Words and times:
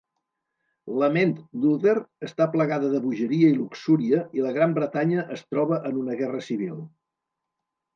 La 1.03 1.09
ment 1.17 1.33
d'Uther 1.65 1.93
està 2.29 2.49
plagada 2.57 2.91
de 2.95 3.03
bogeria 3.05 3.53
i 3.53 3.61
luxúria 3.61 4.25
i 4.41 4.49
la 4.49 4.57
Gran 4.59 4.77
Bretanya 4.81 5.31
es 5.41 5.49
troba 5.55 5.83
en 5.93 6.05
una 6.05 6.21
guerra 6.25 6.47
civil. 6.53 6.87